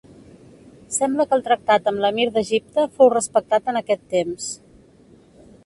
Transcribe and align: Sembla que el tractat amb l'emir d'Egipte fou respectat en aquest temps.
Sembla 0.95 1.25
que 1.33 1.37
el 1.39 1.43
tractat 1.47 1.91
amb 1.91 2.01
l'emir 2.05 2.25
d'Egipte 2.37 2.87
fou 2.97 3.13
respectat 3.15 3.71
en 3.75 3.81
aquest 3.83 4.05
temps. 4.17 4.49